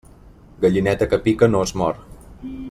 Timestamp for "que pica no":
1.11-1.63